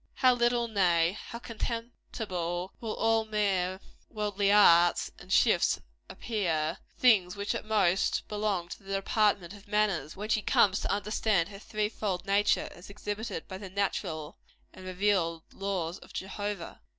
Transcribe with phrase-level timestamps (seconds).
[0.15, 7.53] How little, nay, how contemptible will all mere worldly arts and shifts appear things which
[7.53, 11.87] at most belong to the department of manners when she comes to understand her three
[11.87, 14.39] fold nature, as exhibited by the natural
[14.73, 16.81] and revealed laws of Jehovah!